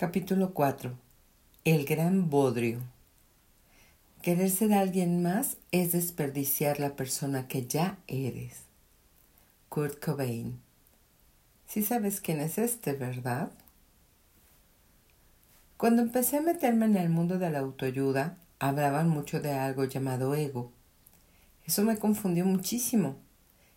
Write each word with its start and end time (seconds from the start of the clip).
Capítulo 0.00 0.54
4. 0.54 0.96
El 1.66 1.84
gran 1.84 2.30
bodrio. 2.30 2.80
Querer 4.22 4.48
ser 4.48 4.72
alguien 4.72 5.22
más 5.22 5.58
es 5.72 5.92
desperdiciar 5.92 6.80
la 6.80 6.96
persona 6.96 7.48
que 7.48 7.66
ya 7.66 7.98
eres. 8.06 8.62
Kurt 9.68 10.02
Cobain. 10.02 10.58
Si 11.66 11.82
sabes 11.82 12.22
quién 12.22 12.40
es 12.40 12.56
este, 12.56 12.94
¿verdad? 12.94 13.50
Cuando 15.76 16.00
empecé 16.00 16.38
a 16.38 16.40
meterme 16.40 16.86
en 16.86 16.96
el 16.96 17.10
mundo 17.10 17.38
de 17.38 17.50
la 17.50 17.58
autoayuda, 17.58 18.38
hablaban 18.58 19.10
mucho 19.10 19.42
de 19.42 19.52
algo 19.52 19.84
llamado 19.84 20.34
ego. 20.34 20.72
Eso 21.66 21.84
me 21.84 21.98
confundió 21.98 22.46
muchísimo. 22.46 23.16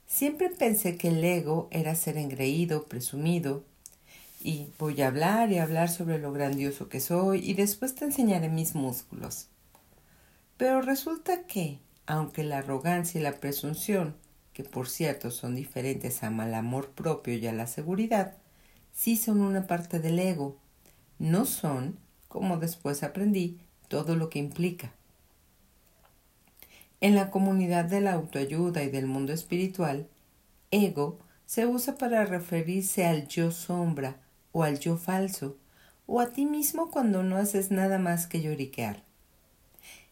Siempre 0.08 0.50
pensé 0.50 0.96
que 0.96 1.10
el 1.10 1.22
ego 1.22 1.68
era 1.70 1.96
ser 1.96 2.16
engreído, 2.16 2.86
presumido, 2.86 3.66
y 4.44 4.68
voy 4.78 5.02
a 5.02 5.08
hablar 5.08 5.52
y 5.52 5.58
hablar 5.58 5.90
sobre 5.90 6.20
lo 6.20 6.34
grandioso 6.34 6.90
que 6.90 7.00
soy 7.00 7.40
y 7.40 7.54
después 7.54 7.96
te 7.96 8.06
enseñaré 8.06 8.50
mis 8.50 8.76
músculos. 8.76 9.48
Pero 10.58 10.82
resulta 10.82 11.44
que, 11.44 11.80
aunque 12.06 12.44
la 12.44 12.58
arrogancia 12.58 13.20
y 13.20 13.24
la 13.24 13.40
presunción, 13.40 14.16
que 14.52 14.64
por 14.64 14.90
cierto 14.90 15.32
son 15.32 15.56
diferentes 15.56 16.24
al 16.24 16.54
amor 16.54 16.92
propio 16.92 17.36
y 17.36 17.48
a 17.48 17.54
la 17.54 17.68
seguridad, 17.68 18.36
sí 18.92 19.16
son 19.16 19.42
una 19.42 19.66
parte 19.66 20.00
del 20.00 20.20
ego, 20.20 20.58
no 21.20 21.46
son, 21.46 21.98
como 22.28 22.58
después 22.58 23.02
aprendí, 23.02 23.60
todo 23.88 24.16
lo 24.16 24.30
que 24.30 24.40
implica. 24.40 24.94
En 27.00 27.16
la 27.16 27.32
comunidad 27.32 27.86
de 27.86 28.02
la 28.02 28.14
autoayuda 28.14 28.84
y 28.84 28.90
del 28.90 29.08
mundo 29.08 29.34
espiritual, 29.34 30.08
ego 30.72 31.20
se 31.46 31.66
usa 31.66 31.96
para 31.96 32.26
referirse 32.26 33.06
al 33.06 33.28
yo 33.28 33.52
sombra, 33.52 34.23
o 34.54 34.64
al 34.64 34.80
yo 34.80 34.96
falso, 34.96 35.58
o 36.06 36.22
a 36.22 36.32
ti 36.32 36.46
mismo 36.46 36.90
cuando 36.90 37.24
no 37.24 37.36
haces 37.36 37.72
nada 37.72 38.00
más 38.00 38.28
que 38.28 38.42
lloriquear. 38.42 39.04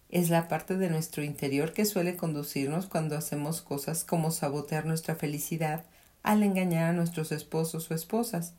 Es 0.09 0.29
la 0.29 0.49
parte 0.49 0.75
de 0.75 0.89
nuestro 0.89 1.23
interior 1.23 1.71
que 1.71 1.85
suele 1.85 2.17
conducirnos 2.17 2.87
cuando 2.87 3.17
hacemos 3.17 3.61
cosas 3.61 4.03
como 4.03 4.31
sabotear 4.31 4.85
nuestra 4.85 5.15
felicidad 5.15 5.85
al 6.23 6.43
engañar 6.43 6.89
a 6.89 6.93
nuestros 6.93 7.31
esposos 7.31 7.89
o 7.89 7.93
esposas, 7.93 8.53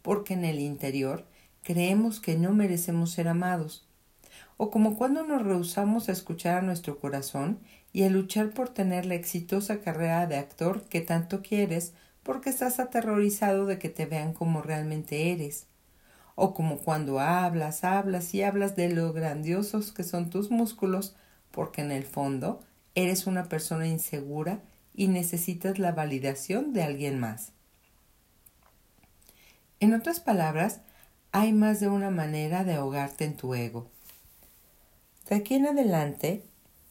porque 0.00 0.32
en 0.32 0.46
el 0.46 0.58
interior 0.58 1.26
creemos 1.62 2.20
que 2.20 2.36
no 2.36 2.52
merecemos 2.52 3.10
ser 3.10 3.28
amados, 3.28 3.86
o 4.56 4.70
como 4.70 4.96
cuando 4.96 5.24
nos 5.24 5.42
rehusamos 5.42 6.08
a 6.08 6.12
escuchar 6.12 6.58
a 6.58 6.62
nuestro 6.62 6.98
corazón 6.98 7.58
y 7.92 8.04
a 8.04 8.10
luchar 8.10 8.50
por 8.50 8.68
tener 8.68 9.04
la 9.06 9.16
exitosa 9.16 9.80
carrera 9.80 10.26
de 10.26 10.36
actor 10.36 10.82
que 10.84 11.00
tanto 11.00 11.42
quieres 11.42 11.92
porque 12.26 12.50
estás 12.50 12.80
aterrorizado 12.80 13.66
de 13.66 13.78
que 13.78 13.88
te 13.88 14.04
vean 14.04 14.34
como 14.34 14.60
realmente 14.60 15.30
eres. 15.30 15.68
O 16.34 16.54
como 16.54 16.78
cuando 16.78 17.20
hablas, 17.20 17.84
hablas 17.84 18.34
y 18.34 18.42
hablas 18.42 18.74
de 18.74 18.90
lo 18.90 19.12
grandiosos 19.12 19.92
que 19.92 20.02
son 20.02 20.28
tus 20.28 20.50
músculos, 20.50 21.14
porque 21.52 21.82
en 21.82 21.92
el 21.92 22.02
fondo 22.02 22.64
eres 22.96 23.28
una 23.28 23.44
persona 23.44 23.86
insegura 23.86 24.60
y 24.92 25.06
necesitas 25.06 25.78
la 25.78 25.92
validación 25.92 26.72
de 26.72 26.82
alguien 26.82 27.20
más. 27.20 27.52
En 29.78 29.94
otras 29.94 30.18
palabras, 30.18 30.80
hay 31.30 31.52
más 31.52 31.78
de 31.78 31.86
una 31.86 32.10
manera 32.10 32.64
de 32.64 32.74
ahogarte 32.74 33.24
en 33.24 33.36
tu 33.36 33.54
ego. 33.54 33.88
De 35.28 35.36
aquí 35.36 35.54
en 35.54 35.66
adelante 35.66 36.42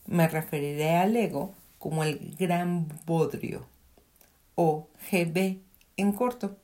me 0.07 0.29
referiré 0.29 0.95
al 0.95 1.13
ego 1.17 1.53
como 1.77 2.05
el 2.05 2.37
gran 2.39 2.87
bodrio 3.05 3.74
o 4.55 4.87
GB 5.11 5.61
en 5.97 6.11
corto. 6.11 6.57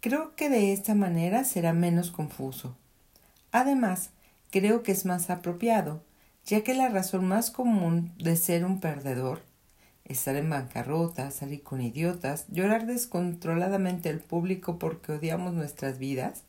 Creo 0.00 0.36
que 0.36 0.50
de 0.50 0.72
esta 0.72 0.94
manera 0.94 1.44
será 1.44 1.72
menos 1.72 2.10
confuso. 2.10 2.76
Además, 3.52 4.10
creo 4.50 4.82
que 4.82 4.92
es 4.92 5.06
más 5.06 5.30
apropiado, 5.30 6.02
ya 6.44 6.62
que 6.62 6.74
la 6.74 6.88
razón 6.88 7.24
más 7.24 7.50
común 7.50 8.12
de 8.18 8.36
ser 8.36 8.64
un 8.64 8.80
perdedor, 8.80 9.42
estar 10.04 10.36
en 10.36 10.50
bancarrota, 10.50 11.30
salir 11.30 11.62
con 11.62 11.80
idiotas, 11.80 12.46
llorar 12.48 12.86
descontroladamente 12.86 14.10
al 14.10 14.20
público 14.20 14.78
porque 14.78 15.12
odiamos 15.12 15.54
nuestras 15.54 15.98
vidas, 15.98 16.42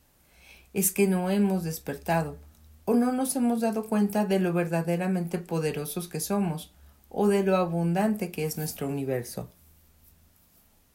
es 0.73 0.91
que 0.91 1.07
no 1.07 1.29
hemos 1.29 1.63
despertado 1.63 2.37
o 2.83 2.93
no 2.93 3.11
nos 3.11 3.35
hemos 3.35 3.61
dado 3.61 3.87
cuenta 3.87 4.25
de 4.25 4.39
lo 4.39 4.51
verdaderamente 4.51 5.39
poderosos 5.39 6.07
que 6.07 6.19
somos 6.19 6.73
o 7.09 7.27
de 7.27 7.43
lo 7.43 7.55
abundante 7.55 8.31
que 8.31 8.45
es 8.45 8.57
nuestro 8.57 8.87
universo. 8.87 9.49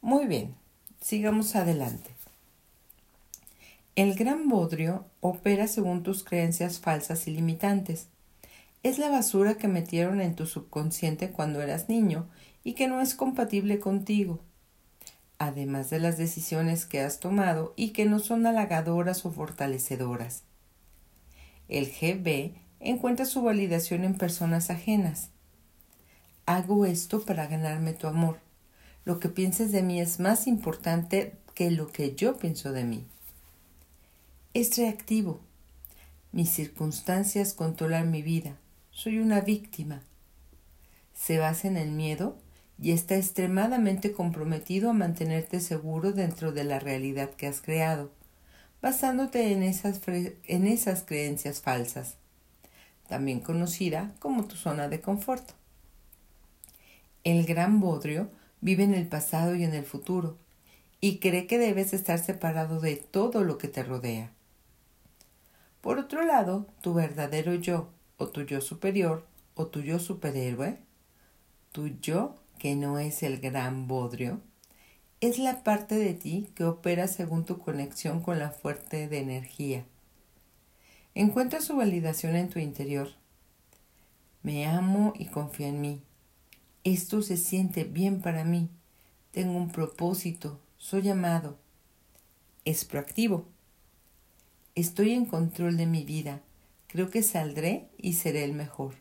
Muy 0.02 0.26
bien, 0.26 0.54
sigamos 0.98 1.54
adelante. 1.56 2.08
El 3.96 4.14
gran 4.14 4.48
bodrio 4.48 5.04
opera 5.20 5.68
según 5.68 6.02
tus 6.02 6.24
creencias 6.24 6.80
falsas 6.80 7.28
y 7.28 7.32
limitantes. 7.32 8.08
Es 8.82 8.98
la 8.98 9.10
basura 9.10 9.58
que 9.58 9.68
metieron 9.68 10.22
en 10.22 10.34
tu 10.34 10.46
subconsciente 10.46 11.32
cuando 11.32 11.60
eras 11.60 11.90
niño 11.90 12.30
y 12.64 12.72
que 12.72 12.88
no 12.88 13.02
es 13.02 13.14
compatible 13.14 13.78
contigo, 13.78 14.40
además 15.38 15.90
de 15.90 16.00
las 16.00 16.16
decisiones 16.16 16.86
que 16.86 17.02
has 17.02 17.20
tomado 17.20 17.74
y 17.76 17.90
que 17.90 18.06
no 18.06 18.20
son 18.20 18.46
halagadoras 18.46 19.26
o 19.26 19.30
fortalecedoras. 19.30 20.44
El 21.68 21.90
GB 21.90 22.54
encuentra 22.80 23.26
su 23.26 23.42
validación 23.42 24.04
en 24.04 24.16
personas 24.16 24.70
ajenas. 24.70 25.28
Hago 26.46 26.86
esto 26.86 27.22
para 27.22 27.46
ganarme 27.48 27.92
tu 27.92 28.06
amor 28.06 28.38
lo 29.10 29.18
que 29.18 29.28
pienses 29.28 29.72
de 29.72 29.82
mí 29.82 30.00
es 30.00 30.20
más 30.20 30.46
importante 30.46 31.32
que 31.56 31.72
lo 31.72 31.88
que 31.88 32.14
yo 32.14 32.38
pienso 32.38 32.70
de 32.70 32.84
mí. 32.84 33.04
Es 34.54 34.76
reactivo. 34.76 35.40
Mis 36.30 36.48
circunstancias 36.48 37.52
controlan 37.52 38.12
mi 38.12 38.22
vida. 38.22 38.56
Soy 38.92 39.18
una 39.18 39.40
víctima. 39.40 40.02
Se 41.12 41.38
basa 41.38 41.66
en 41.66 41.76
el 41.76 41.90
miedo 41.90 42.38
y 42.80 42.92
está 42.92 43.16
extremadamente 43.16 44.12
comprometido 44.12 44.90
a 44.90 44.92
mantenerte 44.92 45.58
seguro 45.58 46.12
dentro 46.12 46.52
de 46.52 46.62
la 46.62 46.78
realidad 46.78 47.30
que 47.30 47.48
has 47.48 47.60
creado, 47.60 48.12
basándote 48.80 49.50
en 49.50 49.64
esas, 49.64 50.00
en 50.06 50.68
esas 50.68 51.02
creencias 51.02 51.60
falsas, 51.60 52.14
también 53.08 53.40
conocida 53.40 54.14
como 54.20 54.44
tu 54.44 54.54
zona 54.54 54.88
de 54.88 55.00
confort. 55.00 55.50
El 57.24 57.44
gran 57.44 57.80
bodrio 57.80 58.30
vive 58.60 58.84
en 58.84 58.94
el 58.94 59.06
pasado 59.06 59.54
y 59.54 59.64
en 59.64 59.74
el 59.74 59.84
futuro, 59.84 60.36
y 61.00 61.18
cree 61.18 61.46
que 61.46 61.58
debes 61.58 61.92
estar 61.92 62.18
separado 62.18 62.80
de 62.80 62.96
todo 62.96 63.44
lo 63.44 63.58
que 63.58 63.68
te 63.68 63.82
rodea. 63.82 64.32
Por 65.80 65.98
otro 65.98 66.24
lado, 66.24 66.66
tu 66.82 66.92
verdadero 66.92 67.54
yo, 67.54 67.88
o 68.18 68.28
tu 68.28 68.42
yo 68.42 68.60
superior, 68.60 69.26
o 69.54 69.66
tu 69.66 69.80
yo 69.80 69.98
superhéroe, 69.98 70.78
tu 71.72 71.88
yo 71.88 72.34
que 72.58 72.76
no 72.76 72.98
es 72.98 73.22
el 73.22 73.40
gran 73.40 73.88
bodrio, 73.88 74.40
es 75.20 75.38
la 75.38 75.62
parte 75.62 75.96
de 75.96 76.14
ti 76.14 76.50
que 76.54 76.64
opera 76.64 77.08
según 77.08 77.44
tu 77.44 77.58
conexión 77.58 78.22
con 78.22 78.38
la 78.38 78.50
fuerte 78.50 79.08
de 79.08 79.18
energía. 79.18 79.84
Encuentra 81.14 81.60
su 81.60 81.76
validación 81.76 82.36
en 82.36 82.48
tu 82.48 82.58
interior. 82.58 83.08
Me 84.42 84.66
amo 84.66 85.12
y 85.16 85.26
confío 85.26 85.66
en 85.66 85.80
mí. 85.80 86.02
Esto 86.84 87.20
se 87.20 87.36
siente 87.36 87.84
bien 87.84 88.22
para 88.22 88.44
mí. 88.44 88.70
Tengo 89.32 89.58
un 89.58 89.70
propósito. 89.70 90.58
Soy 90.78 91.10
amado. 91.10 91.58
Es 92.64 92.86
proactivo. 92.86 93.46
Estoy 94.74 95.12
en 95.12 95.26
control 95.26 95.76
de 95.76 95.84
mi 95.84 96.04
vida. 96.04 96.40
Creo 96.86 97.10
que 97.10 97.22
saldré 97.22 97.88
y 97.98 98.14
seré 98.14 98.44
el 98.44 98.54
mejor. 98.54 98.94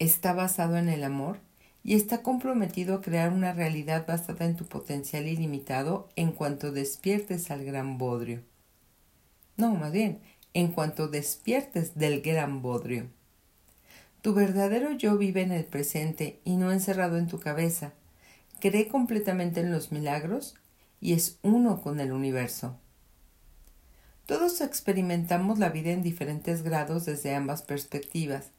Está 0.00 0.32
basado 0.32 0.76
en 0.78 0.88
el 0.88 1.04
amor 1.04 1.38
y 1.84 1.94
está 1.94 2.22
comprometido 2.22 2.96
a 2.96 3.00
crear 3.00 3.32
una 3.32 3.52
realidad 3.52 4.04
basada 4.06 4.46
en 4.46 4.56
tu 4.56 4.66
potencial 4.66 5.28
ilimitado 5.28 6.08
en 6.16 6.32
cuanto 6.32 6.72
despiertes 6.72 7.52
al 7.52 7.64
gran 7.64 7.98
bodrio. 7.98 8.42
No, 9.56 9.74
más 9.74 9.92
bien, 9.92 10.20
en 10.54 10.72
cuanto 10.72 11.08
despiertes 11.08 11.94
del 11.94 12.20
gran 12.20 12.62
bodrio. 12.62 13.08
Tu 14.22 14.34
verdadero 14.34 14.92
yo 14.92 15.16
vive 15.16 15.42
en 15.42 15.52
el 15.52 15.64
presente 15.64 16.40
y 16.44 16.56
no 16.56 16.72
encerrado 16.72 17.18
en 17.18 17.28
tu 17.28 17.38
cabeza. 17.38 17.92
Cree 18.60 18.88
completamente 18.88 19.60
en 19.60 19.70
los 19.70 19.92
milagros 19.92 20.56
y 21.00 21.12
es 21.12 21.38
uno 21.42 21.80
con 21.80 22.00
el 22.00 22.10
universo. 22.10 22.76
Todos 24.26 24.60
experimentamos 24.60 25.58
la 25.58 25.68
vida 25.68 25.90
en 25.90 26.02
diferentes 26.02 26.62
grados 26.62 27.06
desde 27.06 27.34
ambas 27.34 27.62
perspectivas, 27.62 28.50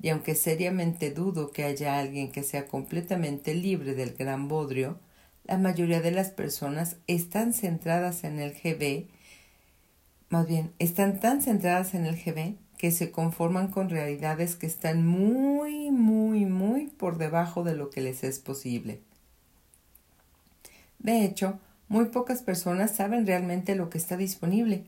y 0.00 0.10
aunque 0.10 0.34
seriamente 0.34 1.10
dudo 1.10 1.50
que 1.50 1.64
haya 1.64 1.98
alguien 1.98 2.30
que 2.30 2.42
sea 2.42 2.68
completamente 2.68 3.54
libre 3.54 3.94
del 3.94 4.12
gran 4.14 4.46
bodrio, 4.46 5.00
la 5.44 5.56
mayoría 5.56 6.00
de 6.00 6.10
las 6.10 6.30
personas 6.30 6.96
están 7.06 7.54
centradas 7.54 8.22
en 8.24 8.38
el 8.38 8.52
GB, 8.52 9.08
más 10.28 10.46
bien, 10.46 10.72
están 10.78 11.18
tan 11.20 11.40
centradas 11.40 11.94
en 11.94 12.04
el 12.04 12.16
GB 12.16 12.56
que 12.78 12.90
se 12.90 13.10
conforman 13.10 13.68
con 13.68 13.88
realidades 13.90 14.56
que 14.56 14.66
están 14.66 15.06
muy, 15.06 15.90
muy, 15.90 16.44
muy 16.44 16.86
por 16.86 17.18
debajo 17.18 17.64
de 17.64 17.74
lo 17.74 17.90
que 17.90 18.00
les 18.00 18.24
es 18.24 18.38
posible. 18.38 19.00
De 20.98 21.24
hecho, 21.24 21.58
Muy 21.88 22.06
pocas 22.06 22.42
personas 22.42 22.96
saben 22.96 23.26
realmente 23.26 23.76
lo 23.76 23.90
que 23.90 23.98
está 23.98 24.16
disponible. 24.16 24.86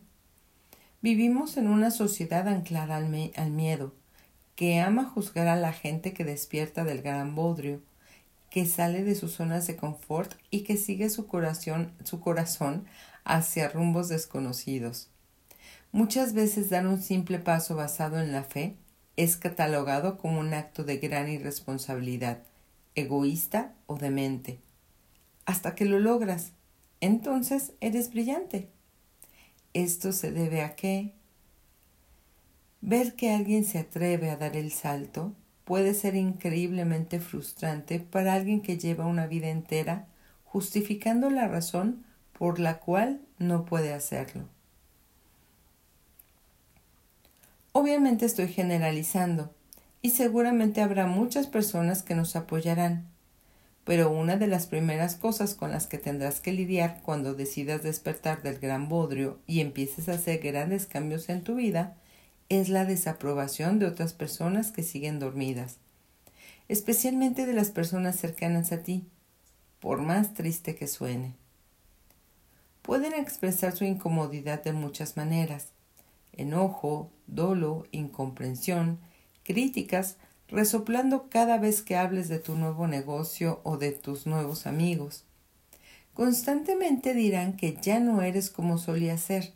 Vivimos 1.01 1.57
en 1.57 1.69
una 1.69 1.93
sociedad 1.93 2.49
anclada 2.49 2.97
al, 2.97 3.51
miedo, 3.51 3.95
que 4.57 4.81
ama 4.81 5.05
juzgar 5.05 5.47
a 5.47 5.55
la 5.55 5.73
gente 5.73 6.13
que 6.13 6.25
despierta 6.25 6.83
del 6.83 7.03
gran 7.03 7.37
bodrio, 7.37 7.81
que 8.51 8.67
sale 8.67 9.05
de 9.05 9.15
sus 9.15 9.33
zonas 9.33 9.69
de 9.69 9.77
confort 9.77 10.35
y 10.51 10.63
que 10.63 10.77
sigue 10.77 11.09
su 11.09 11.29
corazón, 11.29 11.93
hacia 13.25 13.69
rumbos 13.69 14.09
desconocidos. 14.09 15.09
Muchas 15.93 16.35
veces 16.35 16.69
dar 16.69 16.87
un 16.87 17.01
simple 17.01 17.39
paso 17.39 17.75
basado 17.75 18.21
en 18.21 18.31
la 18.33 18.45
fe 18.45 18.77
es 19.17 19.37
catalogado 19.37 20.19
como 20.19 20.39
un 20.39 20.53
acto 20.53 20.85
de 20.85 20.99
gran 20.99 21.29
irresponsabilidad, 21.29 22.43
egoísta 22.95 23.75
o 23.87 23.97
demente. 23.97 24.61
Hasta 25.47 25.75
que 25.75 25.87
lo 25.87 25.99
logras, 25.99 26.53
entonces 27.01 27.73
eres 27.81 28.11
brillante. 28.11 28.69
Esto 29.73 30.13
se 30.13 30.31
debe 30.31 30.63
a 30.63 30.77
que 30.77 31.15
ver 32.81 33.15
que 33.15 33.33
alguien 33.33 33.65
se 33.65 33.79
atreve 33.79 34.31
a 34.31 34.37
dar 34.37 34.57
el 34.57 34.73
salto 34.73 35.33
puede 35.65 35.95
ser 35.95 36.15
increíblemente 36.15 37.19
frustrante 37.19 37.99
para 37.99 38.35
alguien 38.35 38.61
que 38.61 38.79
lleva 38.79 39.07
una 39.07 39.27
vida 39.27 39.49
entera 39.49 40.07
justificando 40.45 41.31
la 41.31 41.49
razón 41.49 42.05
por 42.33 42.59
la 42.59 42.79
cual 42.79 43.21
no 43.39 43.65
puede 43.65 43.93
hacerlo. 43.93 44.49
Obviamente 47.81 48.27
estoy 48.27 48.49
generalizando 48.49 49.55
y 50.03 50.11
seguramente 50.11 50.81
habrá 50.81 51.07
muchas 51.07 51.47
personas 51.47 52.03
que 52.03 52.17
nos 52.17 52.35
apoyarán, 52.35 53.07
pero 53.85 54.11
una 54.11 54.37
de 54.37 54.49
las 54.49 54.67
primeras 54.67 55.15
cosas 55.15 55.55
con 55.55 55.71
las 55.71 55.87
que 55.87 55.97
tendrás 55.97 56.41
que 56.41 56.53
lidiar 56.53 57.01
cuando 57.05 57.35
decidas 57.35 57.85
despertar 57.85 58.43
del 58.43 58.59
gran 58.59 58.89
bodrio 58.89 59.39
y 59.47 59.61
empieces 59.61 60.09
a 60.09 60.15
hacer 60.15 60.41
grandes 60.41 60.87
cambios 60.87 61.29
en 61.29 61.45
tu 61.45 61.55
vida 61.55 61.95
es 62.49 62.69
la 62.69 62.85
desaprobación 62.85 63.79
de 63.79 63.87
otras 63.87 64.13
personas 64.13 64.73
que 64.73 64.83
siguen 64.83 65.21
dormidas, 65.21 65.77
especialmente 66.67 67.47
de 67.47 67.53
las 67.53 67.71
personas 67.71 68.17
cercanas 68.17 68.73
a 68.73 68.83
ti, 68.83 69.07
por 69.79 70.03
más 70.03 70.35
triste 70.35 70.75
que 70.75 70.89
suene. 70.89 71.37
Pueden 72.83 73.15
expresar 73.15 73.77
su 73.77 73.85
incomodidad 73.85 74.65
de 74.65 74.73
muchas 74.73 75.17
maneras, 75.17 75.69
enojo, 76.39 77.11
dolo, 77.27 77.87
incomprensión, 77.93 78.99
críticas 79.45 80.17
resoplando 80.49 81.29
cada 81.29 81.59
vez 81.59 81.83
que 81.83 81.97
hables 81.97 82.29
de 82.29 82.39
tu 82.39 82.55
nuevo 82.55 82.87
negocio 82.87 83.61
o 83.65 83.77
de 83.77 83.93
tus 83.93 84.27
nuevos 84.27 84.67
amigos. 84.67 85.25
Constantemente 86.15 87.15
dirán 87.15 87.57
que 87.57 87.77
ya 87.81 88.01
no 88.01 88.23
eres 88.23 88.51
como 88.51 88.79
solía 88.79 89.19
ser, 89.19 89.53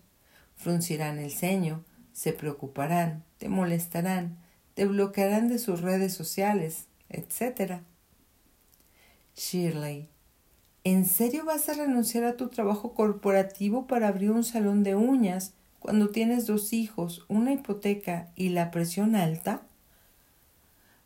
fruncirán 0.54 1.18
el 1.18 1.32
ceño, 1.32 1.82
se 2.12 2.32
preocuparán, 2.32 3.24
te 3.38 3.48
molestarán, 3.48 4.38
te 4.74 4.84
bloquearán 4.84 5.48
de 5.48 5.58
sus 5.58 5.80
redes 5.80 6.12
sociales, 6.14 6.86
etc. 7.08 7.80
Shirley, 9.34 10.08
¿en 10.84 11.06
serio 11.06 11.44
vas 11.44 11.68
a 11.68 11.74
renunciar 11.74 12.24
a 12.24 12.36
tu 12.36 12.48
trabajo 12.48 12.94
corporativo 12.94 13.86
para 13.86 14.08
abrir 14.08 14.30
un 14.30 14.44
salón 14.44 14.82
de 14.82 14.94
uñas 14.94 15.54
cuando 15.82 16.10
tienes 16.10 16.46
dos 16.46 16.72
hijos, 16.72 17.24
una 17.26 17.52
hipoteca 17.52 18.30
y 18.36 18.50
la 18.50 18.70
presión 18.70 19.16
alta? 19.16 19.62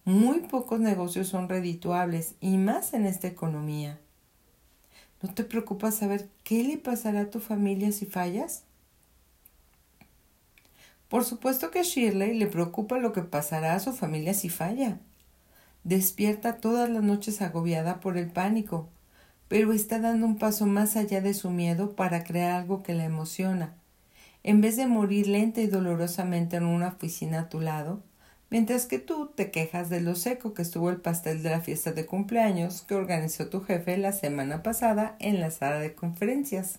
Muy 0.05 0.41
pocos 0.41 0.81
negocios 0.81 1.29
son 1.29 1.49
redituables 1.49 2.35
y 2.43 2.59
más 2.59 2.93
en 2.93 3.07
esta 3.07 3.27
economía. 3.27 3.99
¿No 5.23 5.33
te 5.33 5.45
preocupas 5.45 5.95
saber 5.95 6.29
qué 6.45 6.63
le 6.63 6.77
pasará 6.77 7.23
a 7.23 7.31
tu 7.31 7.41
familia 7.41 7.91
si 7.91 8.05
fallas? 8.05 8.65
Por 11.09 11.25
supuesto 11.25 11.71
que 11.71 11.79
a 11.79 11.83
Shirley 11.83 12.39
le 12.39 12.47
preocupa 12.47 12.99
lo 12.99 13.15
que 13.15 13.23
pasará 13.23 13.75
a 13.75 13.81
su 13.81 13.95
familia 13.95 14.35
si 14.35 14.51
falla. 14.51 14.99
Despierta 15.85 16.59
todas 16.59 16.91
las 16.91 17.03
noches 17.03 17.41
agobiada 17.41 18.01
por 18.01 18.19
el 18.19 18.31
pánico, 18.31 18.91
pero 19.49 19.73
está 19.73 20.01
dando 20.01 20.27
un 20.27 20.37
paso 20.37 20.67
más 20.67 20.97
allá 20.97 21.23
de 21.23 21.33
su 21.33 21.49
miedo 21.51 21.97
para 21.97 22.25
crear 22.25 22.61
algo 22.61 22.83
que 22.83 22.93
la 22.93 23.05
emociona. 23.05 23.75
En 24.47 24.61
vez 24.61 24.77
de 24.77 24.87
morir 24.87 25.27
lenta 25.27 25.61
y 25.61 25.67
dolorosamente 25.67 26.55
en 26.55 26.67
una 26.67 26.87
oficina 26.87 27.41
a 27.41 27.49
tu 27.49 27.59
lado, 27.59 28.05
mientras 28.49 28.87
que 28.87 29.01
tú 29.01 29.33
te 29.35 29.51
quejas 29.51 29.91
de 29.91 30.01
lo 30.01 30.15
seco 30.15 30.55
que 30.55 30.63
estuvo 30.63 30.89
el 30.89 30.99
pastel 30.99 31.43
de 31.43 31.51
la 31.51 31.61
fiesta 31.61 31.91
de 31.91 32.07
cumpleaños 32.07 32.83
que 32.83 32.95
organizó 32.95 33.49
tu 33.49 33.61
jefe 33.63 33.99
la 33.99 34.13
semana 34.13 34.63
pasada 34.63 35.17
en 35.19 35.41
la 35.41 35.51
sala 35.51 35.81
de 35.81 35.97
conferencias. 35.97 36.79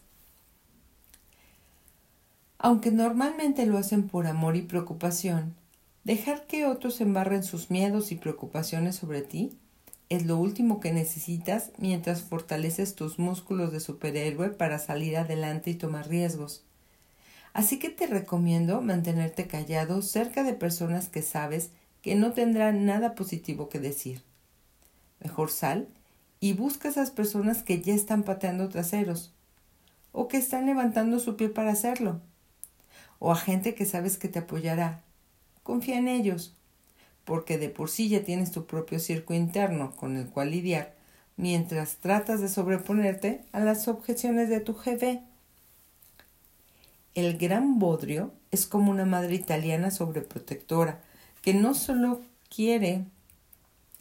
Aunque 2.58 2.90
normalmente 2.90 3.66
lo 3.66 3.78
hacen 3.78 4.08
por 4.08 4.28
amor 4.28 4.56
y 4.56 4.62
preocupación, 4.62 5.54
dejar 6.06 6.48
que 6.48 6.66
otros 6.66 7.02
embarren 7.02 7.44
sus 7.44 7.70
miedos 7.70 8.14
y 8.14 8.16
preocupaciones 8.16 8.96
sobre 8.96 9.24
ti 9.24 9.60
es 10.08 10.26
lo 10.26 10.38
último 10.38 10.80
que 10.80 10.94
necesitas 10.94 11.74
mientras 11.78 12.22
fortaleces 12.22 12.96
tus 12.96 13.20
músculos 13.20 13.74
de 13.74 13.82
superhéroe 13.82 14.52
para 14.52 14.80
salir 14.80 15.18
adelante 15.18 15.72
y 15.72 15.76
tomar 15.76 16.08
riesgos. 16.08 16.64
Así 17.58 17.80
que 17.80 17.90
te 17.90 18.06
recomiendo 18.06 18.82
mantenerte 18.82 19.48
callado 19.48 20.04
cerca 20.04 20.44
de 20.44 20.54
personas 20.54 21.10
que 21.10 21.24
sabes 21.24 21.72
que 22.04 22.14
no 22.14 22.32
tendrán 22.32 22.86
nada 22.86 23.16
positivo 23.16 23.68
que 23.68 23.80
decir. 23.80 24.22
Mejor 25.24 25.50
sal 25.50 25.88
y 26.40 26.54
busca 26.54 26.88
esas 26.88 27.10
personas 27.10 27.64
que 27.64 27.82
ya 27.82 27.96
están 27.96 28.22
pateando 28.22 28.70
traseros 28.70 29.34
o 30.12 30.28
que 30.28 30.38
están 30.38 30.68
levantando 30.68 31.20
su 31.20 31.36
pie 31.36 31.50
para 31.50 31.72
hacerlo 31.72 32.22
o 33.18 33.32
a 33.32 33.36
gente 33.36 33.74
que 33.74 33.88
sabes 33.88 34.20
que 34.20 34.28
te 34.28 34.38
apoyará. 34.38 35.02
Confía 35.64 35.98
en 35.98 36.10
ellos, 36.10 36.54
porque 37.26 37.58
de 37.58 37.70
por 37.70 37.90
sí 37.90 38.08
ya 38.08 38.24
tienes 38.24 38.52
tu 38.52 38.68
propio 38.68 39.00
circo 39.00 39.34
interno 39.34 39.96
con 39.96 40.16
el 40.16 40.28
cual 40.28 40.52
lidiar 40.52 40.94
mientras 41.38 41.96
tratas 41.96 42.40
de 42.40 42.50
sobreponerte 42.50 43.42
a 43.52 43.62
las 43.62 43.88
objeciones 43.88 44.48
de 44.48 44.60
tu 44.60 44.76
jefe. 44.76 45.24
El 47.18 47.40
gran 47.40 47.80
bodrio 47.80 48.32
es 48.52 48.68
como 48.68 48.92
una 48.92 49.04
madre 49.04 49.34
italiana 49.34 49.90
sobreprotectora, 49.90 51.02
que 51.42 51.56
no 51.56 51.74
solo 51.74 52.22
quiere 52.48 53.06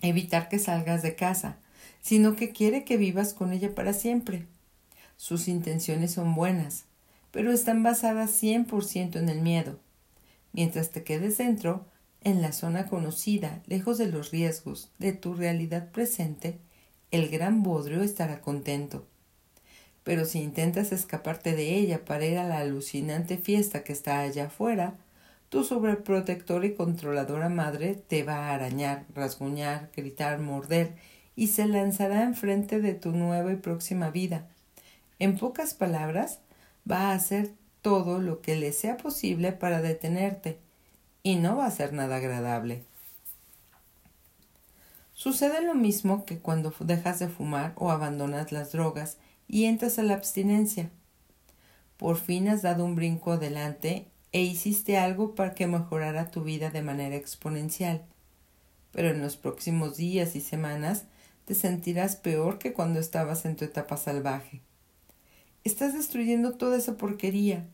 evitar 0.03 0.51
que 0.51 0.59
salgas 0.59 1.01
de 1.01 1.15
casa, 1.15 1.57
sino 2.03 2.37
que 2.37 2.53
quiere 2.53 2.85
que 2.85 2.99
vivas 2.99 3.33
con 3.33 3.55
ella 3.55 3.75
para 3.75 3.95
siempre. 3.95 4.45
Sus 5.17 5.49
intenciones 5.49 6.13
son 6.13 6.35
buenas, 6.35 6.85
pero 7.31 7.53
están 7.53 7.83
basadas 7.83 8.33
100% 8.43 9.17
en 9.17 9.31
el 9.31 9.41
miedo. 9.41 9.81
Mientras 10.53 10.91
te 10.91 11.03
quedes 11.03 11.39
dentro, 11.39 11.87
en 12.21 12.43
la 12.43 12.53
zona 12.53 12.85
conocida, 12.85 13.63
lejos 13.65 13.97
de 13.97 14.09
los 14.09 14.31
riesgos 14.31 14.91
de 14.99 15.15
tu 15.15 15.33
realidad 15.33 15.91
presente, 15.91 16.59
el 17.11 17.31
gran 17.31 17.63
bodrio 17.63 18.03
estará 18.03 18.43
contento 18.43 19.07
pero 20.07 20.25
si 20.25 20.41
intentas 20.41 20.93
escaparte 20.93 21.57
de 21.57 21.75
ella 21.75 22.05
para 22.05 22.25
ir 22.25 22.39
a 22.39 22.47
la 22.47 22.59
alucinante 22.59 23.39
fiesta 23.39 23.83
que 23.83 23.93
está 23.93 24.21
allá 24.21 24.47
afuera, 24.47 24.95
tu 25.49 25.65
sobreprotectora 25.65 26.65
y 26.65 26.75
controladora 26.75 27.49
madre 27.49 27.97
te 27.97 28.23
va 28.23 28.37
a 28.37 28.55
arañar, 28.55 29.05
rasguñar, 29.17 29.91
gritar, 29.97 30.39
morder 30.39 30.95
y 31.35 31.49
se 31.49 31.67
lanzará 31.67 32.23
enfrente 32.23 32.81
de 32.81 32.95
tu 32.95 33.11
nueva 33.11 33.53
y 33.53 33.57
próxima 33.57 34.11
vida. 34.11 34.47
En 35.19 35.37
pocas 35.37 35.75
palabras, 35.75 36.39
va 36.89 37.11
a 37.11 37.15
hacer 37.15 37.51
todo 37.83 38.21
lo 38.21 38.41
que 38.43 38.55
le 38.55 38.73
sea 38.73 38.99
posible 38.99 39.51
para 39.51 39.83
detenerte, 39.83 40.61
y 41.25 41.35
no 41.35 41.57
va 41.57 41.67
a 41.67 41.73
ser 41.73 41.93
nada 41.93 42.19
agradable. 42.19 42.85
Sucede 45.15 45.63
lo 45.63 45.75
mismo 45.75 46.25
que 46.25 46.39
cuando 46.39 46.73
dejas 46.79 47.19
de 47.19 47.27
fumar 47.27 47.73
o 47.75 47.91
abandonas 47.91 48.53
las 48.53 48.71
drogas 48.71 49.17
y 49.49 49.65
entras 49.65 49.99
a 49.99 50.03
la 50.03 50.15
abstinencia. 50.15 50.91
Por 51.97 52.19
fin 52.19 52.49
has 52.49 52.63
dado 52.63 52.85
un 52.85 52.95
brinco 52.95 53.33
adelante 53.33 54.07
e 54.33 54.43
hiciste 54.43 54.99
algo 54.99 55.35
para 55.35 55.55
que 55.55 55.67
mejorara 55.67 56.31
tu 56.31 56.43
vida 56.43 56.71
de 56.71 56.83
manera 56.83 57.17
exponencial. 57.17 58.05
Pero 58.93 59.11
en 59.11 59.23
los 59.23 59.37
próximos 59.37 59.97
días 59.97 60.37
y 60.37 60.41
semanas 60.41 61.05
te 61.47 61.55
sentirás 61.55 62.17
peor 62.17 62.59
que 62.59 62.73
cuando 62.73 63.01
estabas 63.01 63.45
en 63.45 63.57
tu 63.57 63.65
etapa 63.65 63.97
salvaje. 63.97 64.61
Estás 65.65 65.95
destruyendo 65.95 66.53
toda 66.53 66.77
esa 66.77 66.97
porquería, 66.97 67.67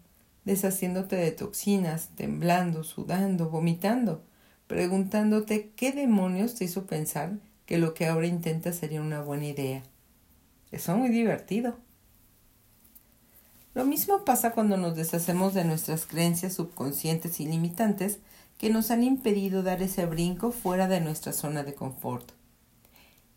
deshaciéndote 0.45 1.17
de 1.17 1.31
toxinas, 1.31 2.11
temblando, 2.15 2.85
sudando, 2.85 3.51
vomitando, 3.51 4.23
preguntándote 4.67 5.71
qué 5.77 5.93
demonios 5.93 6.55
te 6.55 6.65
hizo 6.65 6.87
pensar 6.87 7.39
que 7.67 7.79
lo 7.79 7.95
que 7.95 8.07
ahora 8.07 8.27
intentas 8.27 8.77
sería 8.77 9.01
una 9.01 9.21
buena 9.23 9.47
idea. 9.47 9.83
Es 10.73 10.89
muy 10.89 11.11
divertido. 11.11 11.77
Lo 13.75 13.85
mismo 13.85 14.25
pasa 14.25 14.53
cuando 14.53 14.79
nos 14.79 14.97
deshacemos 14.97 15.53
de 15.53 15.67
nuestras 15.67 16.07
creencias 16.07 16.55
subconscientes 16.55 17.41
y 17.41 17.47
limitantes 17.47 18.21
que 18.57 18.71
nos 18.71 18.91
han 18.91 19.05
impedido 19.05 19.63
dar 19.63 19.83
ese 19.83 20.07
brinco 20.07 20.51
fuera 20.51 20.89
de 20.89 21.03
nuestra 21.03 21.35
zona 21.35 21.63
de 21.63 21.75
confort. 21.75 22.33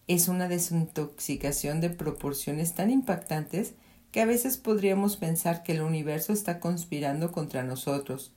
Es 0.07 0.29
una 0.29 0.47
desintoxicación 0.47 1.81
de 1.81 1.89
proporciones 1.89 2.73
tan 2.73 2.89
impactantes 2.89 3.73
que 4.13 4.21
a 4.21 4.25
veces 4.25 4.55
podríamos 4.55 5.17
pensar 5.17 5.61
que 5.61 5.73
el 5.73 5.81
universo 5.81 6.31
está 6.31 6.61
conspirando 6.61 7.33
contra 7.33 7.63
nosotros. 7.63 8.31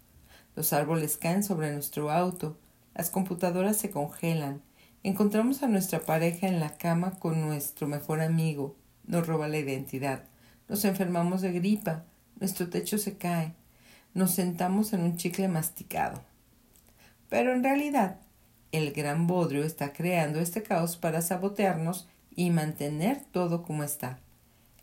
Los 0.56 0.72
árboles 0.72 1.18
caen 1.18 1.44
sobre 1.44 1.72
nuestro 1.72 2.10
auto, 2.10 2.58
las 2.96 3.10
computadoras 3.10 3.76
se 3.76 3.90
congelan, 3.90 4.60
encontramos 5.04 5.62
a 5.62 5.68
nuestra 5.68 6.00
pareja 6.00 6.48
en 6.48 6.58
la 6.58 6.76
cama 6.76 7.12
con 7.20 7.40
nuestro 7.40 7.86
mejor 7.86 8.20
amigo, 8.22 8.74
nos 9.08 9.26
roba 9.26 9.48
la 9.48 9.58
identidad, 9.58 10.22
nos 10.68 10.84
enfermamos 10.84 11.42
de 11.42 11.50
gripa, 11.50 12.04
nuestro 12.38 12.70
techo 12.70 12.96
se 12.96 13.18
cae, 13.18 13.54
nos 14.14 14.30
sentamos 14.30 14.92
en 14.92 15.00
un 15.00 15.16
chicle 15.16 15.48
masticado. 15.48 16.22
Pero 17.28 17.52
en 17.52 17.64
realidad, 17.64 18.20
el 18.70 18.92
gran 18.92 19.26
bodrio 19.26 19.64
está 19.64 19.92
creando 19.92 20.38
este 20.38 20.62
caos 20.62 20.96
para 20.96 21.22
sabotearnos 21.22 22.08
y 22.36 22.50
mantener 22.50 23.24
todo 23.32 23.64
como 23.64 23.82
está 23.82 24.20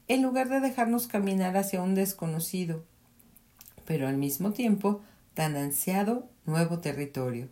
en 0.07 0.21
lugar 0.21 0.49
de 0.49 0.59
dejarnos 0.59 1.07
caminar 1.07 1.57
hacia 1.57 1.81
un 1.81 1.95
desconocido, 1.95 2.83
pero 3.85 4.07
al 4.07 4.17
mismo 4.17 4.51
tiempo 4.51 5.01
tan 5.33 5.55
ansiado 5.55 6.29
nuevo 6.45 6.79
territorio. 6.79 7.49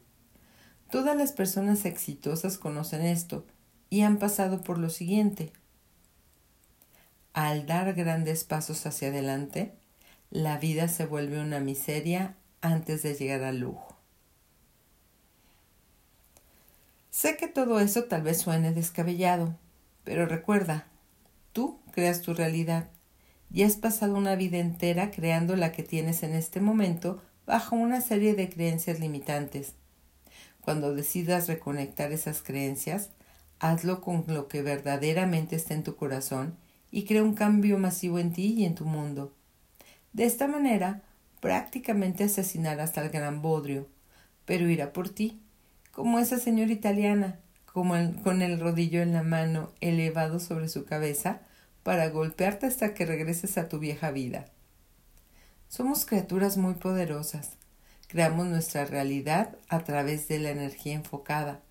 Todas 0.91 1.17
las 1.17 1.31
personas 1.31 1.85
exitosas 1.85 2.59
conocen 2.59 3.01
esto 3.01 3.45
y 3.89 4.01
han 4.01 4.19
pasado 4.19 4.61
por 4.61 4.77
lo 4.77 4.89
siguiente. 4.89 5.51
Al 7.33 7.65
dar 7.65 7.93
grandes 7.93 8.43
pasos 8.43 8.85
hacia 8.85 9.09
adelante, 9.09 9.73
la 10.29 10.57
vida 10.57 10.87
se 10.87 11.05
vuelve 11.05 11.41
una 11.41 11.59
miseria 11.59 12.35
antes 12.61 13.03
de 13.03 13.15
llegar 13.15 13.43
al 13.43 13.59
lujo. 13.59 13.97
Sé 17.11 17.37
que 17.37 17.47
todo 17.47 17.79
eso 17.79 18.05
tal 18.05 18.23
vez 18.23 18.39
suene 18.39 18.71
descabellado, 18.71 19.55
pero 20.03 20.25
recuerda, 20.25 20.87
Tú 21.53 21.79
creas 21.91 22.21
tu 22.21 22.33
realidad 22.33 22.89
y 23.53 23.61
has 23.61 23.75
pasado 23.75 24.15
una 24.15 24.35
vida 24.35 24.57
entera 24.57 25.11
creando 25.11 25.55
la 25.55 25.71
que 25.71 25.83
tienes 25.83 26.23
en 26.23 26.33
este 26.33 26.59
momento 26.59 27.21
bajo 27.45 27.75
una 27.75 28.01
serie 28.01 28.33
de 28.33 28.49
creencias 28.49 28.99
limitantes. 28.99 29.73
Cuando 30.61 30.95
decidas 30.95 31.47
reconectar 31.47 32.11
esas 32.11 32.41
creencias, 32.41 33.11
hazlo 33.59 34.01
con 34.01 34.23
lo 34.27 34.47
que 34.47 34.63
verdaderamente 34.63 35.55
está 35.55 35.75
en 35.75 35.83
tu 35.83 35.95
corazón 35.95 36.57
y 36.95 37.05
crea 37.05 37.23
un 37.23 37.33
cambio 37.33 37.79
masivo 37.79 38.19
en 38.19 38.33
ti 38.33 38.53
y 38.53 38.65
en 38.65 38.75
tu 38.75 38.85
mundo. 38.85 39.33
De 40.13 40.25
esta 40.25 40.47
manera, 40.47 41.01
prácticamente 41.39 42.23
asesinarás 42.23 42.95
al 42.99 43.09
gran 43.09 43.41
Bodrio, 43.41 43.87
pero 44.45 44.69
irá 44.69 44.93
por 44.93 45.09
ti, 45.09 45.41
como 45.91 46.19
esa 46.19 46.37
señora 46.37 46.71
italiana 46.71 47.39
como 47.65 47.95
con 48.21 48.43
el 48.43 48.59
rodillo 48.59 49.01
en 49.01 49.13
la 49.13 49.23
mano 49.23 49.71
elevado 49.81 50.39
sobre 50.39 50.69
su 50.69 50.85
cabeza 50.85 51.41
para 51.81 52.09
golpearte 52.09 52.67
hasta 52.67 52.93
que 52.93 53.07
regreses 53.07 53.57
a 53.57 53.67
tu 53.67 53.79
vieja 53.79 54.11
vida. 54.11 54.45
Somos 55.69 56.05
criaturas 56.05 56.57
muy 56.57 56.75
poderosas. 56.75 57.53
Creamos 58.07 58.45
nuestra 58.45 58.85
realidad 58.85 59.57
a 59.67 59.83
través 59.83 60.27
de 60.27 60.37
la 60.37 60.51
energía 60.51 60.93
enfocada. 60.93 61.61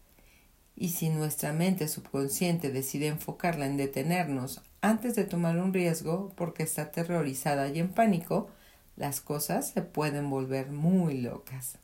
Y 0.74 0.88
si 0.88 1.10
nuestra 1.10 1.52
mente 1.52 1.86
subconsciente 1.86 2.72
decide 2.72 3.06
enfocarla 3.06 3.66
en 3.66 3.76
detenernos 3.76 4.62
antes 4.82 5.14
de 5.14 5.24
tomar 5.24 5.56
un 5.58 5.72
riesgo 5.72 6.32
porque 6.36 6.64
está 6.64 6.82
aterrorizada 6.82 7.68
y 7.68 7.78
en 7.78 7.88
pánico, 7.88 8.50
las 8.96 9.20
cosas 9.20 9.70
se 9.70 9.80
pueden 9.80 10.28
volver 10.28 10.70
muy 10.70 11.18
locas. 11.22 11.78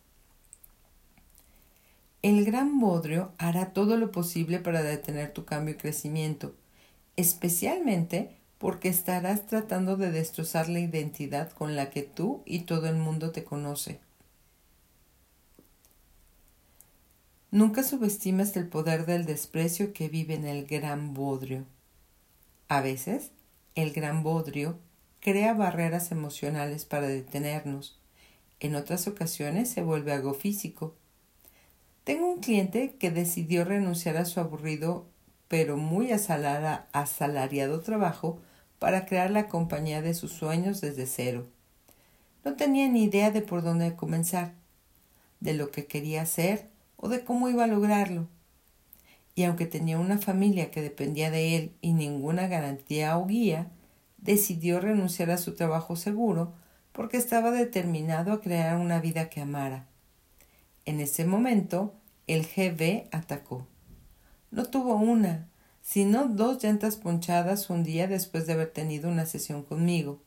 El 2.21 2.45
gran 2.45 2.81
bodrio 2.81 3.33
hará 3.39 3.73
todo 3.73 3.97
lo 3.97 4.11
posible 4.11 4.59
para 4.59 4.83
detener 4.83 5.33
tu 5.33 5.45
cambio 5.45 5.75
y 5.75 5.79
crecimiento, 5.79 6.55
especialmente 7.17 8.37
porque 8.59 8.89
estarás 8.89 9.47
tratando 9.47 9.97
de 9.97 10.11
destrozar 10.11 10.69
la 10.69 10.81
identidad 10.81 11.53
con 11.53 11.77
la 11.77 11.91
que 11.91 12.03
tú 12.03 12.43
y 12.45 12.61
todo 12.61 12.89
el 12.89 12.97
mundo 12.97 13.31
te 13.31 13.45
conoce. 13.45 14.01
Nunca 17.53 17.85
subestimes 17.85 18.57
el 18.57 18.69
poder 18.69 19.07
del 19.07 19.25
desprecio 19.25 19.93
que 19.93 20.09
vive 20.09 20.35
en 20.35 20.45
el 20.45 20.67
gran 20.67 21.15
bodrio. 21.15 21.65
A 22.69 22.81
veces, 22.81 23.33
el 23.75 23.93
gran 23.93 24.23
bodrio 24.23 24.79
crea 25.21 25.55
barreras 25.55 26.13
emocionales 26.13 26.85
para 26.85 27.09
detenernos. 27.09 27.99
En 28.61 28.75
otras 28.75 29.09
ocasiones 29.09 29.71
se 29.71 29.83
vuelve 29.83 30.13
algo 30.13 30.35
físico 30.35 30.95
tengo 32.09 32.27
un 32.33 32.41
cliente 32.41 32.97
que 32.99 33.11
decidió 33.11 33.67
renunciar 33.67 34.17
a 34.17 34.25
su 34.25 34.41
aburrido 34.41 35.05
pero 35.47 35.77
muy 35.77 36.11
asalariado 36.11 37.81
trabajo 37.83 38.41
para 38.79 39.05
crear 39.05 39.31
la 39.31 39.47
compañía 39.49 40.01
de 40.01 40.15
sus 40.15 40.33
sueños 40.33 40.81
desde 40.81 41.05
cero. 41.05 41.49
No 42.47 42.57
tenía 42.57 42.89
ni 42.89 43.05
idea 43.05 43.31
de 43.31 43.43
por 43.43 43.63
dónde 43.63 43.95
comenzar, 43.95 44.55
de 45.41 45.53
lo 45.53 45.71
que 45.71 45.85
quería 45.85 46.23
hacer 46.23 46.71
o 46.97 47.11
de 47.11 47.25
cómo 47.25 47.51
iba 47.51 47.65
a 47.65 47.67
lograrlo. 47.67 48.27
Y 49.39 49.45
aunque 49.45 49.67
tenía 49.67 50.01
una 50.01 50.19
familia 50.19 50.73
que 50.73 50.83
dependía 50.83 51.31
de 51.31 51.55
él 51.55 51.73
y 51.81 51.93
ninguna 51.93 52.49
garantía 52.49 53.17
o 53.17 53.25
guía, 53.25 53.69
decidió 54.17 54.81
renunciar 54.81 55.31
a 55.31 55.39
su 55.39 55.55
trabajo 55.55 55.95
seguro 55.95 56.55
porque 56.91 57.19
estaba 57.19 57.53
determinado 57.53 58.33
a 58.33 58.41
crear 58.41 58.77
una 58.79 59.01
vida 59.01 59.31
que 59.31 59.41
amara. 59.41 59.87
En 60.87 60.99
ese 60.99 61.25
momento, 61.25 61.95
el 62.27 62.47
GB 62.47 63.07
atacó. 63.13 63.65
No 64.51 64.65
tuvo 64.65 64.97
una, 64.97 65.47
sino 65.83 66.27
dos 66.27 66.61
llantas 66.61 66.97
ponchadas 66.97 67.71
un 67.71 67.85
día 67.85 68.09
después 68.09 68.45
de 68.49 68.55
haber 68.55 68.73
tenido 68.73 69.09
una 69.09 69.25
sesión 69.25 69.63
conmigo. 69.63 70.21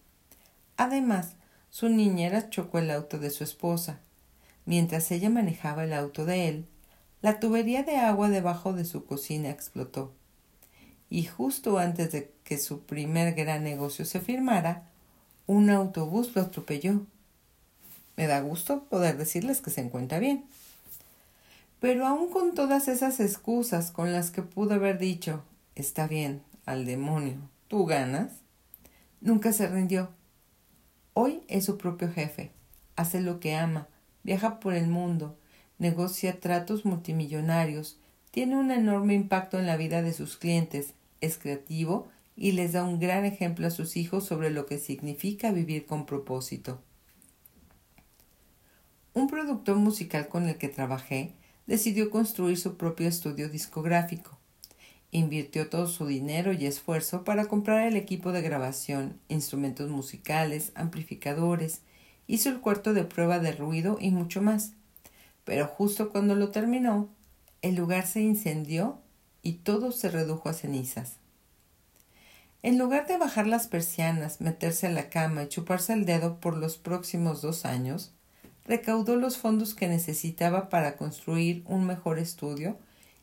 Además, 0.77 1.35
su 1.69 1.89
niñera 1.89 2.49
chocó 2.49 2.79
el 2.79 2.89
auto 2.89 3.19
de 3.19 3.29
su 3.29 3.43
esposa. 3.43 3.99
Mientras 4.63 5.11
ella 5.11 5.29
manejaba 5.29 5.83
el 5.83 5.91
auto 5.91 6.23
de 6.23 6.47
él, 6.47 6.65
la 7.21 7.39
tubería 7.39 7.83
de 7.83 7.97
agua 7.97 8.29
debajo 8.29 8.73
de 8.73 8.85
su 8.85 9.05
cocina 9.05 9.49
explotó. 9.49 10.11
Y 11.09 11.25
justo 11.25 11.77
antes 11.77 12.11
de 12.11 12.31
que 12.43 12.57
su 12.57 12.81
primer 12.81 13.35
gran 13.35 13.63
negocio 13.63 14.05
se 14.05 14.21
firmara, 14.21 14.89
un 15.45 15.69
autobús 15.69 16.35
lo 16.35 16.41
atropelló. 16.41 17.01
Me 18.15 18.27
da 18.27 18.41
gusto 18.41 18.85
poder 18.85 19.17
decirles 19.17 19.61
que 19.61 19.69
se 19.69 19.81
encuentra 19.81 20.19
bien. 20.19 20.45
Pero 21.79 22.07
aun 22.07 22.29
con 22.31 22.53
todas 22.53 22.87
esas 22.87 23.19
excusas 23.19 23.91
con 23.91 24.13
las 24.13 24.31
que 24.31 24.41
pudo 24.41 24.75
haber 24.75 24.97
dicho, 24.97 25.43
está 25.75 26.07
bien, 26.07 26.41
al 26.65 26.85
demonio, 26.85 27.37
tú 27.67 27.85
ganas, 27.85 28.31
nunca 29.19 29.51
se 29.51 29.67
rindió. 29.67 30.09
Hoy 31.13 31.41
es 31.47 31.65
su 31.65 31.77
propio 31.77 32.11
jefe, 32.11 32.51
hace 32.95 33.19
lo 33.19 33.39
que 33.39 33.55
ama, 33.55 33.87
viaja 34.23 34.59
por 34.59 34.73
el 34.73 34.87
mundo, 34.87 35.35
negocia 35.81 36.39
tratos 36.39 36.85
multimillonarios, 36.85 37.97
tiene 38.29 38.55
un 38.55 38.69
enorme 38.69 39.15
impacto 39.15 39.57
en 39.57 39.65
la 39.65 39.77
vida 39.77 40.03
de 40.03 40.13
sus 40.13 40.37
clientes, 40.37 40.93
es 41.21 41.39
creativo 41.39 42.07
y 42.35 42.51
les 42.51 42.73
da 42.73 42.83
un 42.83 42.99
gran 42.99 43.25
ejemplo 43.25 43.65
a 43.65 43.71
sus 43.71 43.97
hijos 43.97 44.23
sobre 44.23 44.51
lo 44.51 44.67
que 44.67 44.77
significa 44.77 45.51
vivir 45.51 45.87
con 45.87 46.05
propósito. 46.05 46.79
Un 49.15 49.27
productor 49.27 49.77
musical 49.77 50.27
con 50.27 50.47
el 50.47 50.59
que 50.59 50.69
trabajé 50.69 51.33
decidió 51.65 52.11
construir 52.11 52.59
su 52.59 52.77
propio 52.77 53.07
estudio 53.07 53.49
discográfico. 53.49 54.37
Invirtió 55.09 55.67
todo 55.67 55.87
su 55.87 56.05
dinero 56.05 56.53
y 56.53 56.67
esfuerzo 56.67 57.23
para 57.23 57.45
comprar 57.45 57.87
el 57.87 57.97
equipo 57.97 58.31
de 58.31 58.43
grabación, 58.43 59.19
instrumentos 59.29 59.89
musicales, 59.89 60.73
amplificadores, 60.75 61.81
hizo 62.27 62.49
el 62.49 62.59
cuarto 62.59 62.93
de 62.93 63.03
prueba 63.03 63.39
de 63.39 63.51
ruido 63.51 63.97
y 63.99 64.11
mucho 64.11 64.43
más. 64.43 64.73
Pero 65.43 65.67
justo 65.67 66.09
cuando 66.09 66.35
lo 66.35 66.51
terminó, 66.51 67.09
el 67.61 67.75
lugar 67.75 68.07
se 68.07 68.21
incendió 68.21 68.99
y 69.41 69.53
todo 69.53 69.91
se 69.91 70.09
redujo 70.09 70.49
a 70.49 70.53
cenizas. 70.53 71.17
En 72.63 72.77
lugar 72.77 73.07
de 73.07 73.17
bajar 73.17 73.47
las 73.47 73.67
persianas, 73.67 74.39
meterse 74.39 74.87
a 74.87 74.91
la 74.91 75.09
cama 75.09 75.43
y 75.43 75.47
chuparse 75.47 75.93
el 75.93 76.05
dedo 76.05 76.39
por 76.39 76.55
los 76.55 76.77
próximos 76.77 77.41
dos 77.41 77.65
años, 77.65 78.11
recaudó 78.65 79.15
los 79.15 79.37
fondos 79.37 79.73
que 79.73 79.87
necesitaba 79.87 80.69
para 80.69 80.95
construir 80.95 81.63
un 81.65 81.85
mejor 81.85 82.19
estudio 82.19 82.77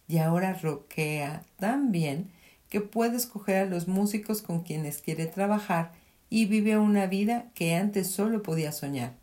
y 0.09 0.19
ahora 0.19 0.55
roquea 0.55 1.45
tan 1.57 1.93
bien 1.93 2.33
que 2.69 2.81
puede 2.81 3.17
escoger 3.17 3.57
a 3.57 3.67
los 3.67 3.87
músicos 3.87 4.43
con 4.43 4.63
quienes 4.63 5.01
quiere 5.01 5.27
trabajar 5.27 5.93
y 6.31 6.47
vive 6.47 6.77
una 6.77 7.07
vida 7.07 7.47
que 7.55 7.75
antes 7.75 8.11
solo 8.11 8.43
podía 8.43 8.73
soñar. 8.73 9.15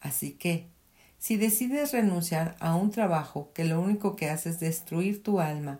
Así 0.00 0.32
que, 0.32 0.66
si 1.20 1.36
decides 1.36 1.92
renunciar 1.92 2.56
a 2.60 2.74
un 2.74 2.90
trabajo 2.90 3.52
que 3.52 3.64
lo 3.64 3.78
único 3.78 4.16
que 4.16 4.30
hace 4.30 4.48
es 4.48 4.58
destruir 4.58 5.22
tu 5.22 5.38
alma 5.38 5.78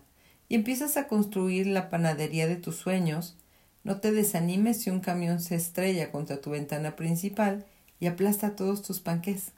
y 0.51 0.55
empiezas 0.55 0.99
a 0.99 1.09
construir 1.09 1.67
la 1.67 1.89
panadería 1.89 2.47
de 2.47 2.57
tus 2.57 2.77
sueños, 2.77 3.39
no 3.83 4.01
te 4.01 4.13
desanimes 4.13 4.83
si 4.83 4.91
un 4.91 5.01
camión 5.01 5.41
se 5.41 5.55
estrella 5.55 6.13
contra 6.13 6.43
tu 6.43 6.51
ventana 6.51 6.95
principal 6.95 7.65
y 8.01 8.07
aplasta 8.07 8.55
todos 8.55 8.83
tus 8.83 9.01
panques. 9.01 9.53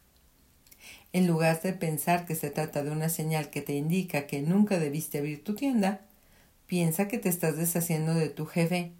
En 1.13 1.27
lugar 1.27 1.61
de 1.61 1.73
pensar 1.73 2.27
que 2.27 2.37
se 2.37 2.51
trata 2.51 2.85
de 2.85 2.93
una 2.93 3.09
señal 3.09 3.51
que 3.51 3.61
te 3.61 3.75
indica 3.75 4.29
que 4.29 4.41
nunca 4.41 4.79
debiste 4.79 5.19
abrir 5.19 5.43
tu 5.43 5.57
tienda, 5.57 6.03
piensa 6.69 7.09
que 7.09 7.19
te 7.19 7.29
estás 7.29 7.57
deshaciendo 7.57 8.15
de 8.15 8.29
tu 8.29 8.47
jefe 8.47 8.93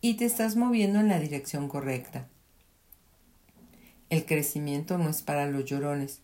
y 0.00 0.14
te 0.14 0.26
estás 0.26 0.54
moviendo 0.54 1.00
en 1.00 1.08
la 1.08 1.18
dirección 1.18 1.68
correcta. 1.68 2.28
El 4.10 4.24
crecimiento 4.24 4.96
no 4.96 5.10
es 5.10 5.22
para 5.22 5.46
los 5.46 5.64
llorones 5.64 6.20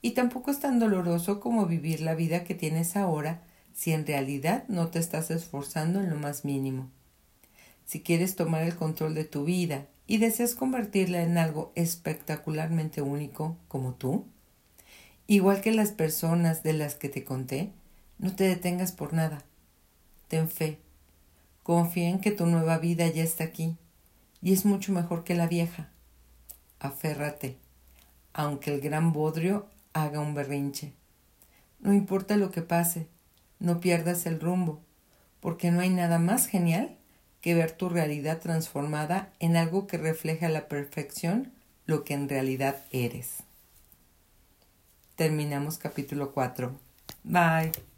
y 0.00 0.12
tampoco 0.12 0.50
es 0.50 0.60
tan 0.60 0.78
doloroso 0.78 1.40
como 1.40 1.66
vivir 1.66 2.00
la 2.00 2.14
vida 2.14 2.44
que 2.44 2.54
tienes 2.54 2.96
ahora 2.96 3.42
si 3.74 3.92
en 3.92 4.06
realidad 4.06 4.64
no 4.68 4.88
te 4.88 4.98
estás 4.98 5.30
esforzando 5.30 6.00
en 6.00 6.08
lo 6.08 6.16
más 6.16 6.44
mínimo. 6.44 6.88
Si 7.84 8.00
quieres 8.00 8.36
tomar 8.36 8.62
el 8.62 8.74
control 8.74 9.14
de 9.14 9.24
tu 9.24 9.44
vida 9.44 9.86
y 10.06 10.18
deseas 10.18 10.54
convertirla 10.54 11.22
en 11.22 11.36
algo 11.36 11.72
espectacularmente 11.74 13.02
único 13.02 13.56
como 13.68 13.94
tú, 13.94 14.24
igual 15.26 15.60
que 15.60 15.72
las 15.72 15.90
personas 15.90 16.62
de 16.62 16.72
las 16.72 16.94
que 16.94 17.08
te 17.08 17.24
conté, 17.24 17.70
no 18.18 18.34
te 18.34 18.44
detengas 18.44 18.92
por 18.92 19.12
nada. 19.12 19.44
Ten 20.28 20.48
fe. 20.48 20.78
Confía 21.62 22.08
en 22.08 22.20
que 22.20 22.30
tu 22.30 22.46
nueva 22.46 22.78
vida 22.78 23.08
ya 23.08 23.22
está 23.22 23.44
aquí 23.44 23.76
y 24.40 24.52
es 24.52 24.64
mucho 24.64 24.92
mejor 24.92 25.24
que 25.24 25.34
la 25.34 25.48
vieja. 25.48 25.90
Aférrate, 26.78 27.58
aunque 28.32 28.74
el 28.74 28.80
gran 28.80 29.12
bodrio 29.12 29.66
haga 29.92 30.20
un 30.20 30.34
berrinche. 30.34 30.92
No 31.80 31.92
importa 31.92 32.36
lo 32.36 32.50
que 32.50 32.62
pase, 32.62 33.08
no 33.58 33.80
pierdas 33.80 34.26
el 34.26 34.40
rumbo, 34.40 34.80
porque 35.40 35.70
no 35.70 35.80
hay 35.80 35.90
nada 35.90 36.18
más 36.18 36.46
genial 36.46 36.96
que 37.40 37.54
ver 37.54 37.72
tu 37.72 37.88
realidad 37.88 38.40
transformada 38.40 39.32
en 39.38 39.56
algo 39.56 39.86
que 39.86 39.98
refleja 39.98 40.46
a 40.46 40.50
la 40.50 40.68
perfección 40.68 41.52
lo 41.86 42.04
que 42.04 42.14
en 42.14 42.28
realidad 42.28 42.84
eres. 42.90 43.44
Terminamos 45.14 45.78
capítulo 45.78 46.32
4. 46.32 46.76
Bye. 47.24 47.95